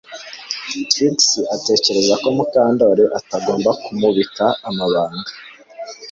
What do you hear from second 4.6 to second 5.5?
amabanga